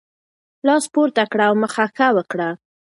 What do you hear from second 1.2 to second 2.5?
کړه او مخه ښه وکړه.